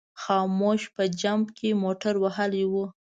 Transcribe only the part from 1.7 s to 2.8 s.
موټر وهلی و.